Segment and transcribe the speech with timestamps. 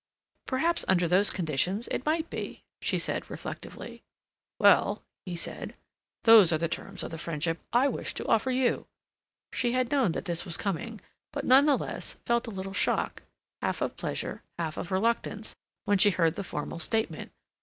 [0.47, 4.01] "Perhaps under those conditions it might be," she said reflectively.
[4.57, 5.75] "Well," he said,
[6.23, 8.87] "those are the terms of the friendship I wish to offer you."
[9.53, 11.01] She had known that this was coming,
[11.31, 13.21] but, none the less, felt a little shock,
[13.61, 17.31] half of pleasure, half of reluctance, when she heard the formal statement.